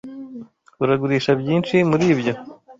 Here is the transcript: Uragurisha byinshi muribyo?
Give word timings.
Uragurisha 0.83 1.31
byinshi 1.41 1.75
muribyo? 1.89 2.33